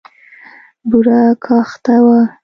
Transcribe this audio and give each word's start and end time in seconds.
بوره 0.89 1.21
کاخته 1.45 1.95
وه. 2.05 2.21